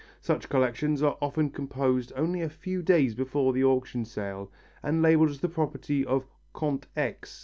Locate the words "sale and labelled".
4.03-5.29